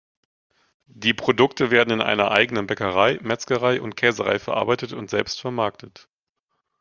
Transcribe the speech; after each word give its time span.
Die 0.87 1.13
Produkte 1.13 1.69
werden 1.69 1.91
in 1.91 2.01
einer 2.01 2.31
eigenen 2.31 2.65
Bäckerei, 2.65 3.19
Metzgerei 3.21 3.79
und 3.79 3.95
Käserei 3.95 4.39
verarbeitet 4.39 4.93
und 4.93 5.11
selbst 5.11 5.39
vermarktet. 5.39 6.09